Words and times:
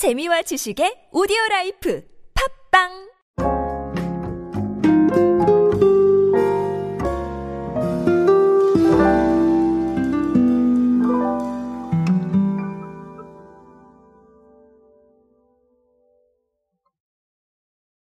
재미와 0.00 0.40
지식의 0.40 1.10
오디오 1.12 1.36
라이프 1.50 2.02
팟빵 2.72 2.88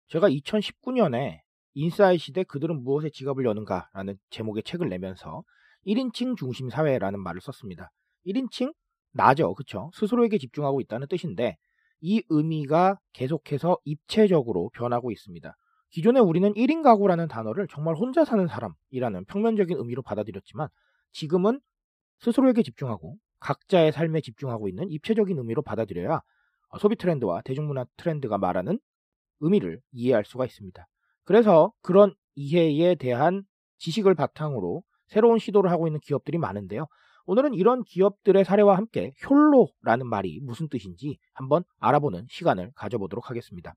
제가 0.07 0.29
2019년에 0.29 1.41
인싸의 1.75 2.19
시대 2.19 2.45
그들은 2.45 2.85
무엇에 2.85 3.11
지갑을 3.11 3.45
여는가 3.45 3.89
라는 3.93 4.17
제목의 4.31 4.63
책을 4.63 4.89
내면서 4.89 5.43
1인칭 5.85 6.37
중심 6.37 6.71
사회라는 6.71 7.21
말을 7.21 7.41
썼습니다. 7.41 7.91
1인칭 8.25 8.73
나죠. 9.15 9.53
그쵸? 9.55 9.91
스스로에게 9.95 10.39
집중하고 10.39 10.81
있다는 10.81 11.09
뜻인데 11.09 11.57
이 12.01 12.23
의미가 12.29 12.99
계속해서 13.13 13.79
입체적으로 13.85 14.71
변하고 14.75 15.11
있습니다. 15.11 15.57
기존에 15.91 16.21
우리는 16.21 16.53
1인 16.53 16.83
가구라는 16.83 17.29
단어를 17.29 17.67
정말 17.69 17.95
혼자 17.97 18.25
사는 18.25 18.47
사람이라는 18.47 19.25
평면적인 19.25 19.79
의미로 19.79 20.03
받아들였지만 20.03 20.69
지금은 21.13 21.61
스스로에게 22.21 22.63
집중하고 22.63 23.17
각자의 23.41 23.93
삶에 23.93 24.21
집중하고 24.21 24.69
있는 24.69 24.91
입체적인 24.91 25.39
의미로 25.39 25.63
받아들여야 25.63 26.21
소비 26.81 26.97
트렌드와 26.97 27.41
대중문화 27.43 27.87
트렌드가 27.97 28.37
말하는 28.37 28.79
의미를 29.41 29.81
이해할 29.93 30.25
수가 30.25 30.45
있습니다. 30.45 30.87
그래서 31.25 31.73
그런 31.83 32.15
이해에 32.35 32.95
대한 32.95 33.45
지식을 33.79 34.15
바탕으로 34.15 34.83
새로운 35.07 35.39
시도를 35.39 35.71
하고 35.71 35.87
있는 35.87 36.01
기업들이 36.01 36.37
많은데요. 36.39 36.87
오늘은 37.31 37.53
이런 37.53 37.85
기업들의 37.85 38.43
사례와 38.43 38.79
함께 38.79 39.13
욜로라는 39.23 40.07
말이 40.07 40.41
무슨 40.43 40.67
뜻인지 40.71 41.19
한번 41.35 41.63
알아보는 41.79 42.25
시간을 42.31 42.73
가져보도록 42.75 43.29
하겠습니다. 43.29 43.75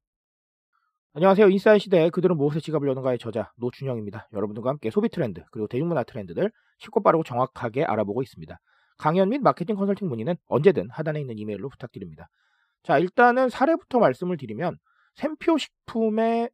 안녕하세요. 1.15 1.49
인사이 1.49 1.77
시대에 1.79 2.11
그들은 2.11 2.37
무엇에 2.37 2.61
지갑을 2.61 2.87
여는가의 2.87 3.19
저자 3.19 3.51
노준영입니다. 3.57 4.29
여러분들과 4.31 4.69
함께 4.69 4.89
소비 4.89 5.09
트렌드 5.09 5.43
그리고 5.51 5.67
대중문화 5.67 6.03
트렌드들 6.03 6.49
쉽고 6.77 7.03
빠르고 7.03 7.25
정확하게 7.25 7.83
알아보고 7.83 8.21
있습니다. 8.23 8.57
강연 8.97 9.27
및 9.27 9.41
마케팅 9.41 9.75
컨설팅 9.75 10.07
문의는 10.07 10.37
언제든 10.47 10.89
하단에 10.89 11.19
있는 11.19 11.37
이메일로 11.37 11.67
부탁드립니다. 11.67 12.29
자, 12.83 12.99
일단은 12.99 13.49
사례부터 13.49 13.99
말씀을 13.99 14.37
드리면 14.37 14.77
샘표 15.15 15.57
식품의 15.57 16.49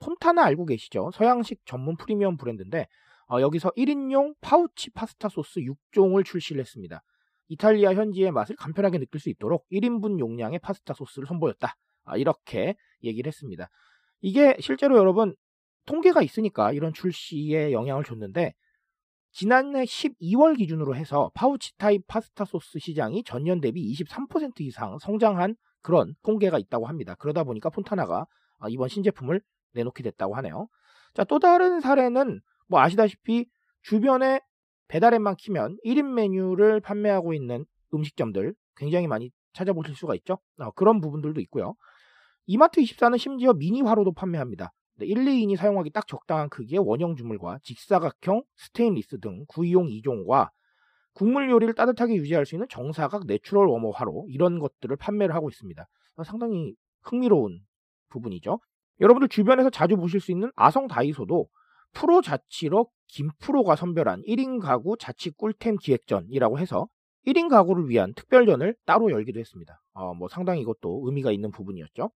폰타나 0.00 0.42
알고 0.46 0.66
계시죠? 0.66 1.12
서양식 1.14 1.60
전문 1.64 1.96
프리미엄 1.96 2.36
브랜드인데 2.36 2.88
어, 3.30 3.40
여기서 3.40 3.70
1인용 3.76 4.34
파우치 4.40 4.90
파스타 4.90 5.28
소스 5.28 5.60
6종을 5.60 6.24
출시를 6.24 6.60
했습니다. 6.60 7.02
이탈리아 7.48 7.94
현지의 7.94 8.32
맛을 8.32 8.56
간편하게 8.56 8.98
느낄 8.98 9.20
수 9.20 9.30
있도록 9.30 9.66
1인분 9.70 10.18
용량의 10.18 10.58
파스타 10.58 10.94
소스를 10.94 11.28
선보였다. 11.28 11.76
아, 12.04 12.16
이렇게 12.16 12.76
얘기를 13.04 13.28
했습니다. 13.28 13.68
이게 14.20 14.56
실제로 14.58 14.98
여러분 14.98 15.34
통계가 15.86 16.22
있으니까 16.22 16.72
이런 16.72 16.92
출시에 16.92 17.72
영향을 17.72 18.04
줬는데 18.04 18.52
지난해 19.32 19.84
12월 19.84 20.58
기준으로 20.58 20.96
해서 20.96 21.30
파우치 21.34 21.76
타입 21.78 22.06
파스타 22.08 22.44
소스 22.44 22.80
시장이 22.80 23.22
전년 23.24 23.60
대비 23.60 23.92
23% 23.92 24.60
이상 24.60 24.98
성장한 24.98 25.54
그런 25.82 26.14
통계가 26.24 26.58
있다고 26.58 26.86
합니다. 26.86 27.14
그러다 27.18 27.44
보니까 27.44 27.70
폰타나가 27.70 28.26
아, 28.58 28.68
이번 28.68 28.88
신제품을 28.88 29.40
내놓게 29.72 30.02
됐다고 30.02 30.34
하네요. 30.36 30.66
자, 31.14 31.24
또 31.24 31.38
다른 31.38 31.80
사례는 31.80 32.40
뭐 32.70 32.80
아시다시피 32.80 33.46
주변에 33.82 34.40
배달앱만 34.88 35.36
키면 35.36 35.76
1인 35.84 36.14
메뉴를 36.14 36.80
판매하고 36.80 37.34
있는 37.34 37.66
음식점들 37.92 38.54
굉장히 38.76 39.08
많이 39.08 39.30
찾아보실 39.52 39.96
수가 39.96 40.14
있죠. 40.16 40.38
어, 40.58 40.70
그런 40.72 41.00
부분들도 41.00 41.40
있고요. 41.42 41.74
이마트 42.46 42.80
24는 42.80 43.18
심지어 43.18 43.52
미니 43.52 43.82
화로도 43.82 44.12
판매합니다. 44.12 44.72
1, 45.00 45.16
2인이 45.16 45.56
사용하기 45.56 45.90
딱 45.90 46.06
적당한 46.06 46.48
크기의 46.48 46.78
원형 46.78 47.16
주물과 47.16 47.58
직사각형 47.62 48.42
스테인리스 48.56 49.18
등 49.20 49.44
구이용 49.48 49.86
2종과 49.86 50.50
국물 51.14 51.50
요리를 51.50 51.74
따뜻하게 51.74 52.14
유지할 52.14 52.46
수 52.46 52.54
있는 52.54 52.68
정사각 52.68 53.26
natural 53.26 53.66
warmer 53.66 53.90
화로 53.90 54.26
이런 54.28 54.58
것들을 54.58 54.94
판매를 54.96 55.34
하고 55.34 55.48
있습니다. 55.48 55.84
상당히 56.24 56.74
흥미로운 57.02 57.60
부분이죠. 58.10 58.60
여러분들 59.00 59.28
주변에서 59.28 59.70
자주 59.70 59.96
보실 59.96 60.20
수 60.20 60.30
있는 60.30 60.52
아성 60.54 60.86
다이소도 60.86 61.48
프로 61.92 62.22
자취러 62.22 62.90
김프로가 63.08 63.76
선별한 63.76 64.22
1인 64.22 64.60
가구 64.60 64.96
자취 64.98 65.30
꿀템 65.30 65.76
기획전이라고 65.76 66.58
해서 66.58 66.86
1인 67.26 67.48
가구를 67.48 67.88
위한 67.88 68.14
특별전을 68.14 68.76
따로 68.86 69.10
열기도 69.10 69.40
했습니다. 69.40 69.80
어, 69.92 70.14
뭐 70.14 70.28
상당히 70.28 70.60
이것도 70.62 71.02
의미가 71.04 71.32
있는 71.32 71.50
부분이었죠. 71.50 72.10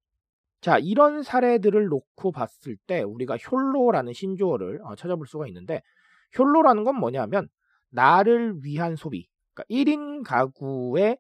자, 0.61 0.79
이런 0.79 1.23
사례들을 1.23 1.87
놓고 1.89 2.33
봤을 2.33 2.77
때 2.87 3.03
우리가 3.03 3.37
횰로라는 3.37 4.13
신조어를 4.13 4.81
어, 4.85 4.95
찾아볼 4.95 5.27
수가 5.27 5.47
있는데 5.49 5.83
욜로라는 6.39 6.85
건 6.85 6.97
뭐냐면 6.97 7.49
나를 7.91 8.65
위한 8.65 8.97
소비. 8.97 9.29
그러니까 9.53 9.65
1인 9.71 10.25
가구의 10.25 11.19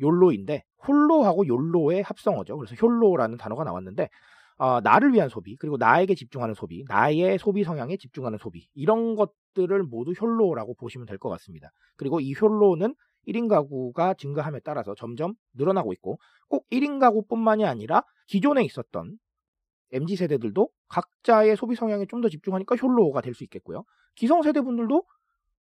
욜로인데 0.00 0.64
홀로하고 0.86 1.46
욜로의 1.46 2.02
합성어죠. 2.02 2.58
그래서 2.58 2.76
욜로라는 2.80 3.38
단어가 3.38 3.64
나왔는데 3.64 4.10
어, 4.58 4.80
나를 4.80 5.12
위한 5.12 5.28
소비, 5.28 5.56
그리고 5.56 5.76
나에게 5.76 6.14
집중하는 6.14 6.54
소비, 6.54 6.84
나의 6.88 7.38
소비 7.38 7.62
성향에 7.64 7.96
집중하는 7.98 8.38
소비, 8.38 8.68
이런 8.74 9.14
것들을 9.16 9.82
모두 9.84 10.12
욜로라고 10.20 10.74
보시면 10.74 11.06
될 11.06 11.18
것 11.18 11.28
같습니다. 11.30 11.70
그리고 11.96 12.20
이 12.20 12.34
욜로는 12.40 12.94
1인 13.26 13.48
가구가 13.48 14.14
증가함에 14.14 14.60
따라서 14.60 14.94
점점 14.94 15.34
늘어나고 15.54 15.92
있고, 15.94 16.18
꼭 16.48 16.66
1인 16.70 17.00
가구뿐만이 17.00 17.64
아니라 17.66 18.02
기존에 18.28 18.62
있었던 18.64 19.18
MZ 19.92 20.16
세대들도 20.16 20.68
각자의 20.88 21.56
소비 21.56 21.74
성향에 21.76 22.06
좀 22.06 22.20
더 22.22 22.28
집중하니까 22.28 22.76
욜로가 22.82 23.20
될 23.20 23.34
수 23.34 23.44
있겠고요. 23.44 23.84
기성 24.14 24.42
세대분들도 24.42 25.04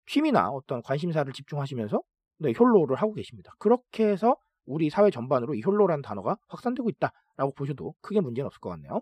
취미나 0.07 0.49
어떤 0.49 0.81
관심사를 0.81 1.31
집중하시면서 1.31 2.01
네, 2.39 2.53
욜로를 2.59 2.95
하고 2.95 3.13
계십니다. 3.13 3.53
그렇게 3.59 4.07
해서 4.07 4.35
우리 4.65 4.89
사회 4.89 5.09
전반으로 5.09 5.55
이 5.55 5.61
욜로라는 5.65 6.01
단어가 6.01 6.37
확산되고 6.47 6.89
있다라고 6.89 7.53
보셔도 7.55 7.93
크게 8.01 8.21
문제는 8.21 8.47
없을 8.47 8.59
것 8.59 8.69
같네요. 8.69 9.01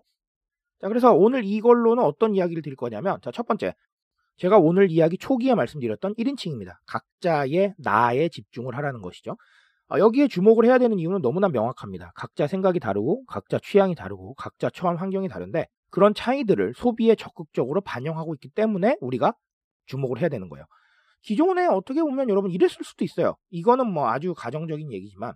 자, 0.80 0.88
그래서 0.88 1.12
오늘 1.12 1.44
이걸로는 1.44 2.02
어떤 2.02 2.34
이야기를 2.34 2.62
드릴 2.62 2.76
거냐면, 2.76 3.18
자, 3.22 3.30
첫 3.32 3.46
번째. 3.46 3.74
제가 4.36 4.58
오늘 4.58 4.90
이야기 4.90 5.18
초기에 5.18 5.54
말씀드렸던 5.54 6.14
1인칭입니다. 6.14 6.76
각자의 6.86 7.74
나에 7.78 8.28
집중을 8.28 8.76
하라는 8.76 9.02
것이죠. 9.02 9.36
어, 9.90 9.98
여기에 9.98 10.28
주목을 10.28 10.66
해야 10.66 10.78
되는 10.78 10.98
이유는 10.98 11.22
너무나 11.22 11.48
명확합니다. 11.48 12.12
각자 12.14 12.46
생각이 12.46 12.78
다르고, 12.78 13.24
각자 13.26 13.58
취향이 13.58 13.96
다르고, 13.96 14.34
각자 14.34 14.70
처한 14.70 14.96
환경이 14.96 15.28
다른데, 15.28 15.66
그런 15.90 16.14
차이들을 16.14 16.74
소비에 16.76 17.14
적극적으로 17.16 17.80
반영하고 17.80 18.34
있기 18.34 18.50
때문에 18.50 18.96
우리가 19.00 19.32
주목을 19.86 20.20
해야 20.20 20.28
되는 20.28 20.48
거예요. 20.48 20.66
기존에 21.22 21.66
어떻게 21.66 22.02
보면 22.02 22.28
여러분 22.28 22.50
이랬을 22.50 22.84
수도 22.84 23.04
있어요. 23.04 23.36
이거는 23.50 23.90
뭐 23.90 24.08
아주 24.08 24.34
가정적인 24.34 24.92
얘기지만, 24.92 25.34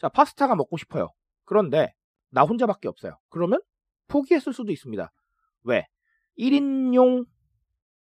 자, 0.00 0.08
파스타가 0.08 0.54
먹고 0.56 0.76
싶어요. 0.76 1.08
그런데 1.44 1.92
나 2.30 2.42
혼자밖에 2.42 2.88
없어요. 2.88 3.18
그러면 3.28 3.60
포기했을 4.08 4.52
수도 4.52 4.72
있습니다. 4.72 5.12
왜? 5.64 5.86
1인용 6.38 7.26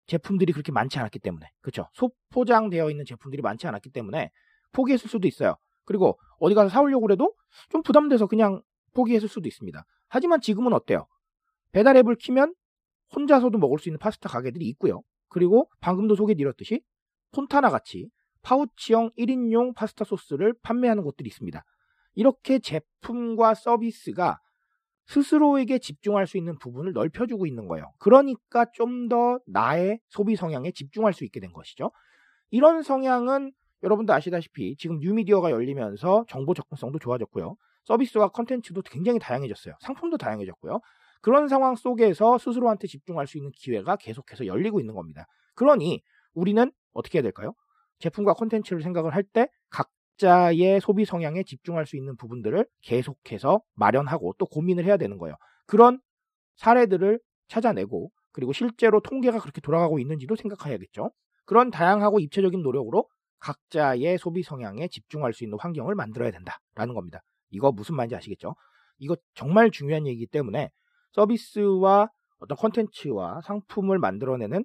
제품들이 0.07 0.53
그렇게 0.53 0.71
많지 0.71 0.99
않았기 0.99 1.19
때문에. 1.19 1.51
그렇죠? 1.61 1.87
소포장되어 1.93 2.89
있는 2.89 3.05
제품들이 3.05 3.41
많지 3.41 3.67
않았기 3.67 3.91
때문에 3.91 4.31
포기했을 4.71 5.09
수도 5.09 5.27
있어요. 5.27 5.55
그리고 5.85 6.19
어디 6.39 6.55
가서 6.55 6.69
사오려고 6.69 7.11
해도 7.11 7.33
좀 7.69 7.83
부담돼서 7.83 8.27
그냥 8.27 8.61
포기했을 8.93 9.29
수도 9.29 9.47
있습니다. 9.47 9.85
하지만 10.07 10.41
지금은 10.41 10.73
어때요? 10.73 11.07
배달 11.71 11.95
앱을 11.97 12.15
키면 12.15 12.53
혼자서도 13.15 13.57
먹을 13.57 13.79
수 13.79 13.89
있는 13.89 13.99
파스타 13.99 14.29
가게들이 14.29 14.67
있고요. 14.69 15.01
그리고 15.29 15.69
방금도 15.79 16.15
소개드렸듯이 16.15 16.81
폰타나 17.31 17.69
같이 17.69 18.09
파우치형 18.41 19.11
1인용 19.17 19.75
파스타 19.75 20.05
소스를 20.05 20.53
판매하는 20.61 21.03
곳들이 21.03 21.27
있습니다. 21.27 21.63
이렇게 22.16 22.59
제품과 22.59 23.53
서비스가 23.56 24.40
스스로에게 25.08 25.79
집중할 25.79 26.28
수 26.28 26.37
있는 26.37 26.58
부분을 26.59 26.93
넓혀주고 26.93 27.46
있는 27.46 27.67
거예요. 27.67 27.91
그러니까 27.99 28.66
좀 28.73 29.09
더 29.09 29.40
나의 29.47 29.99
소비 30.08 30.35
성향에 30.35 30.72
집중할 30.72 31.14
수 31.14 31.26
있게 31.26 31.40
된 31.41 31.52
것이죠. 31.52 31.91
이런 32.52 32.84
성향은 32.84 33.52
여러분도 33.84 34.14
아시다시피 34.14 34.78
지금 34.78 34.99
뉴미디어가 34.99 35.52
열리면서 35.52 36.26
정보 36.29 36.53
접근성도 36.53 36.99
좋아졌고요. 36.99 37.55
서비스와 37.84 38.29
컨텐츠도 38.29 38.82
굉장히 38.84 39.20
다양해졌어요. 39.20 39.76
상품도 39.82 40.17
다양해졌고요. 40.17 40.79
그런 41.22 41.49
상황 41.49 41.76
속에서 41.76 42.37
스스로한테 42.37 42.87
집중할 42.87 43.28
수 43.28 43.37
있는 43.37 43.52
기회가 43.53 43.97
계속해서 43.97 44.46
열리고 44.46 44.79
있는 44.79 44.93
겁니다. 44.96 45.26
그러니 45.55 46.02
우리는 46.34 46.72
어떻게 46.93 47.17
해야 47.17 47.23
될까요? 47.23 47.53
제품과 47.99 48.34
컨텐츠를 48.35 48.82
생각을 48.82 49.14
할 49.14 49.23
때 49.23 49.47
각 49.70 49.90
자의 50.23 50.79
소비 50.79 51.03
성향에 51.03 51.43
집중할 51.43 51.85
수 51.85 51.97
있는 51.97 52.16
부분들을 52.16 52.66
계속해서 52.81 53.61
마련하고 53.73 54.34
또 54.37 54.46
고민을 54.46 54.85
해야 54.85 54.96
되는 54.96 55.17
거예요. 55.17 55.35
그런 55.67 55.99
사례들을 56.55 57.20
찾아내고 57.49 58.09
그리고 58.31 58.53
실제로 58.53 59.02
통계가 59.02 59.40
그렇게 59.40 59.59
돌아가고 59.59 59.99
있는지도 59.99 60.37
생각해야겠죠. 60.37 61.11
그런 61.43 61.72
다양하고 61.72 62.22
입체적인 62.22 62.61
노력으로 62.61 63.05
각자의 63.40 64.17
소비 64.17 64.43
성향에 64.43 64.87
집중할 64.87 65.34
수 65.34 65.43
있는 65.43 65.58
환경을 65.59 65.93
만들어야 65.93 66.31
된다라는 66.31 66.93
겁니다. 66.93 67.20
이거 67.49 67.73
무슨 67.73 67.96
말인지 67.97 68.16
아시겠죠? 68.16 68.55
이거 68.99 69.17
정말 69.34 69.72
중요한 69.72 70.08
얘기이기 70.08 70.28
때문에 70.28 70.70
서비스와 71.11 72.08
어떤 72.40 72.58
콘텐츠와 72.58 73.41
상품을 73.41 73.99
만들어내는 73.99 74.64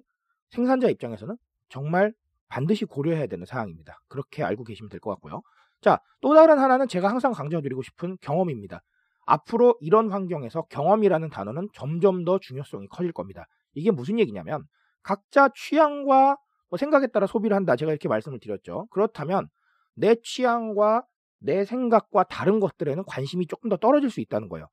생산자 0.51 0.87
입장에서는 0.87 1.35
정말 1.67 2.13
반드시 2.49 2.85
고려해야 2.85 3.27
되는 3.27 3.45
사항입니다. 3.45 3.99
그렇게 4.07 4.43
알고 4.43 4.63
계시면 4.63 4.89
될 4.89 4.99
것 4.99 5.11
같고요. 5.11 5.41
자, 5.81 5.99
또 6.21 6.33
다른 6.35 6.59
하나는 6.59 6.87
제가 6.87 7.07
항상 7.09 7.31
강조드리고 7.31 7.81
싶은 7.83 8.17
경험입니다. 8.21 8.81
앞으로 9.25 9.75
이런 9.79 10.11
환경에서 10.11 10.63
경험이라는 10.63 11.29
단어는 11.29 11.69
점점 11.73 12.25
더 12.25 12.39
중요성이 12.39 12.87
커질 12.87 13.13
겁니다. 13.13 13.45
이게 13.75 13.91
무슨 13.91 14.19
얘기냐면 14.19 14.63
각자 15.03 15.49
취향과 15.55 16.37
뭐 16.69 16.77
생각에 16.77 17.07
따라 17.07 17.27
소비를 17.27 17.55
한다. 17.55 17.75
제가 17.75 17.91
이렇게 17.91 18.09
말씀을 18.09 18.39
드렸죠. 18.39 18.87
그렇다면 18.91 19.47
내 19.95 20.15
취향과 20.21 21.03
내 21.39 21.63
생각과 21.65 22.23
다른 22.23 22.59
것들에는 22.59 23.03
관심이 23.07 23.47
조금 23.47 23.69
더 23.69 23.77
떨어질 23.77 24.09
수 24.09 24.19
있다는 24.21 24.49
거예요. 24.49 24.67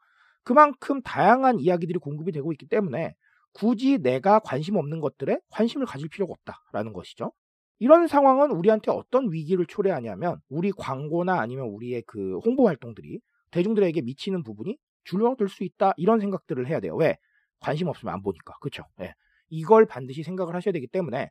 그만큼 0.45 1.03
다양한 1.03 1.61
이야기들이 1.61 1.99
공급이 1.99 2.33
되고 2.33 2.51
있기 2.53 2.67
때문에 2.69 3.15
굳이 3.53 3.99
내가 3.99 4.39
관심 4.41 4.77
없는 4.77 5.01
것들에 5.01 5.39
관심을 5.51 5.87
가질 5.87 6.09
필요가 6.09 6.35
없다라는 6.35 6.93
것이죠. 6.93 7.33
이런 7.79 8.07
상황은 8.07 8.51
우리한테 8.53 8.91
어떤 8.91 9.31
위기를 9.33 9.67
초래하냐면 9.67 10.41
우리 10.49 10.73
광고나 10.73 11.41
아니면 11.41 11.67
우리의 11.69 12.03
그 12.07 12.39
홍보 12.39 12.67
활동들이 12.69 13.21
대중들에게 13.51 14.01
미치는 14.03 14.43
부분이 14.43 14.79
줄어들 15.05 15.49
수 15.49 15.65
있다 15.65 15.93
이런 15.97 16.21
생각들을 16.21 16.67
해야 16.67 16.81
돼요. 16.81 16.97
왜? 16.97 17.17
관심 17.61 17.89
없으면 17.89 18.15
안 18.15 18.23
보니까. 18.23 18.55
그렇죠? 18.61 18.85
예. 19.01 19.15
이걸 19.49 19.87
반드시 19.87 20.23
생각을 20.23 20.55
하셔야 20.55 20.73
되기 20.73 20.87
때문에 20.87 21.31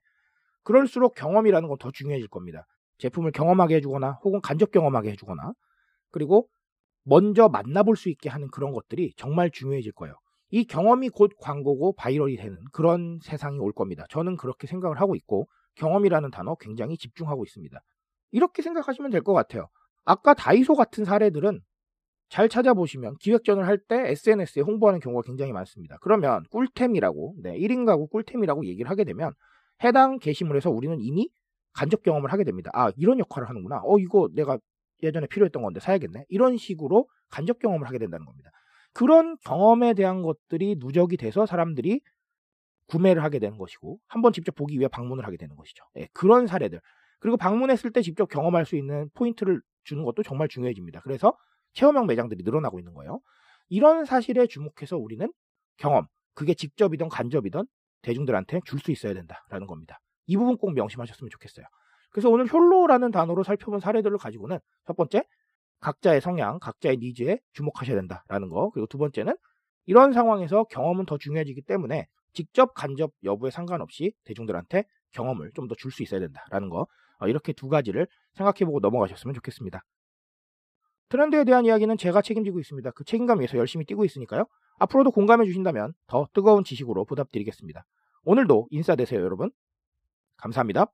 그럴수록 0.64 1.16
경험이라는 1.16 1.68
건 1.68 1.78
더 1.78 1.92
중요해질 1.92 2.28
겁니다. 2.30 2.66
제품을 2.98 3.32
경험하게 3.32 3.76
해주거나 3.76 4.20
혹은 4.24 4.40
간접 4.42 4.72
경험하게 4.72 5.12
해주거나 5.12 5.54
그리고 6.12 6.48
먼저 7.04 7.50
만나볼 7.50 7.98
수 7.98 8.10
있게 8.10 8.30
하는 8.30 8.48
그런 8.50 8.72
것들이 8.72 9.14
정말 9.18 9.52
중요해질 9.52 9.92
거예요. 9.92 10.16
이 10.50 10.64
경험이 10.66 11.10
곧 11.10 11.32
광고고 11.40 11.94
viral이 11.94 12.38
되는 12.38 12.58
그런 12.72 13.20
세상이 13.22 13.60
올 13.60 13.74
겁니다. 13.74 14.06
저는 14.10 14.38
그렇게 14.38 14.68
생각을 14.68 15.00
하고 15.02 15.16
있고 15.16 15.48
경험이라는 15.76 16.32
단어 16.32 16.56
굉장히 16.56 16.98
집중하고 16.98 17.44
있습니다. 17.46 17.80
이렇게 18.32 18.62
생각하시면 18.62 19.12
될 19.12 19.22
것 19.22 19.34
같아요. 19.34 19.68
아까 20.06 20.34
다이소 20.34 20.76
같은 20.76 21.06
사례들은 21.06 21.62
잘 22.30 22.50
찾아보시면 22.50 23.18
기획전을 23.20 23.68
할 23.68 23.78
때 23.88 24.10
SNS에 24.12 24.62
홍보하는 24.64 25.00
경우가 25.00 25.22
굉장히 25.26 25.52
많습니다. 25.54 25.98
그러면 26.02 26.44
꿀템이라고, 26.52 27.36
네, 27.44 27.58
1인 27.60 27.86
가구 27.86 28.08
꿀템이라고 28.08 28.66
얘기를 28.66 28.90
하게 28.90 29.04
되면 29.04 29.32
해당 29.84 30.18
게시물에서 30.20 30.70
우리는 30.72 31.00
이미 31.02 31.30
간접 31.74 32.04
경험을 32.04 32.32
하게 32.32 32.44
됩니다. 32.44 32.72
아, 32.74 32.92
이런 32.98 33.20
역할을 33.20 33.48
하는구나. 33.50 33.82
어, 33.84 34.00
이거 34.00 34.30
내가 34.34 34.58
예전에 35.04 35.28
필요했던 35.28 35.62
건데 35.62 35.80
사야겠네. 35.80 36.26
이런 36.30 36.58
식으로 36.58 37.08
간접 37.30 37.60
경험을 37.60 37.88
하게 37.88 38.00
된다는 38.00 38.26
겁니다. 38.26 38.50
그런 38.94 39.38
경험에 39.46 39.94
대한 39.94 40.22
것들이 40.22 40.78
누적이 40.80 41.18
돼서 41.18 41.46
사람들이 41.46 42.00
구매를 42.88 43.24
하게 43.24 43.40
되는 43.40 43.58
것이고 43.58 44.00
한번 44.08 44.34
직접 44.34 44.56
보기 44.56 44.78
위해 44.80 44.88
방문을 44.88 45.26
하게 45.26 45.38
되는 45.38 45.56
것이죠. 45.56 45.84
예, 45.98 46.08
그런 46.14 46.48
사례들. 46.48 46.80
그리고 47.20 47.38
방문했을 47.38 47.92
때 47.92 48.02
직접 48.02 48.28
경험할 48.30 48.66
수 48.66 48.76
있는 48.76 49.10
포인트를 49.16 49.62
주는 49.84 50.04
것도 50.04 50.24
정말 50.24 50.48
중요해집니다. 50.48 51.02
그래서 51.02 51.36
체험형 51.74 52.08
매장들이 52.08 52.44
늘어나고 52.44 52.80
있는 52.80 52.94
거예요. 52.94 53.20
이런 53.70 54.06
사실에 54.06 54.48
주목해서 54.48 54.98
우리는 54.98 55.32
경험, 55.78 56.06
그게 56.36 56.54
직접이든 56.54 57.10
간접이든 57.10 57.66
대중들한테 58.02 58.62
줄 58.66 58.80
수 58.80 58.92
있어야 58.92 59.14
된다라는 59.14 59.68
겁니다. 59.68 60.00
이 60.28 60.38
부분 60.38 60.58
꼭 60.58 60.74
명심하셨으면 60.74 61.30
좋겠어요. 61.32 61.66
그래서 62.12 62.30
오늘 62.30 62.48
욜로라는 62.52 63.12
단어로 63.12 63.44
살펴본 63.44 63.80
사례들을 63.80 64.18
가지고는 64.18 64.60
첫 64.86 64.96
번째, 64.96 65.24
각자의 65.82 66.22
성향, 66.22 66.60
각자의 66.60 66.98
니즈에 66.98 67.40
주목하셔야 67.54 67.96
된다라는 67.98 68.50
거. 68.50 68.70
그리고 68.72 68.88
두 68.88 68.98
번째는 68.98 69.36
이런 69.86 70.14
상황에서 70.14 70.64
경험은 70.66 71.06
더 71.06 71.18
중요해지기 71.18 71.64
때문에 71.64 72.08
직접 72.36 72.74
간접 72.76 73.12
여부에 73.24 73.50
상관없이 73.52 74.14
대중들한테 74.26 74.84
경험을 75.14 75.52
좀 75.56 75.68
더 75.68 75.76
줄 75.76 75.92
수 75.92 76.04
있어야 76.04 76.20
된다라는 76.20 76.70
거. 76.70 76.86
어, 77.20 77.28
이렇게 77.28 77.54
두 77.54 77.70
가지를 77.70 78.08
생각해보고 78.34 78.80
넘어가셨으면 78.82 79.34
좋겠습니다. 79.36 79.82
트렌드에 81.10 81.44
대한 81.46 81.66
이야기는 81.66 81.98
제가 81.98 82.22
책임지고 82.22 82.60
있습니다. 82.60 82.92
그 82.92 83.04
책임감 83.06 83.40
위해서 83.40 83.58
열심히 83.58 83.86
뛰고 83.86 84.06
있으니까요. 84.06 84.46
앞으로도 84.80 85.12
공감해 85.12 85.46
주신다면 85.46 85.94
더 86.08 86.28
뜨거운 86.34 86.64
지식으로 86.64 87.06
보답드리겠습니다. 87.06 87.86
오늘도 88.26 88.68
인싸 88.72 88.96
되세요, 88.96 89.22
여러분. 89.22 89.52
감사합니다. 90.38 90.88